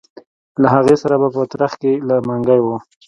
[0.61, 1.91] له هغې سره به په یو ترخ کې
[2.27, 2.67] منګی و.